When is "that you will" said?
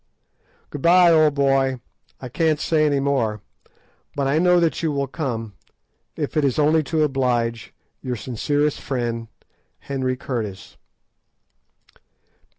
4.59-5.05